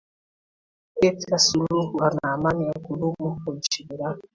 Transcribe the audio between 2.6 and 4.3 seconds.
ya kudumu huko nchini iraq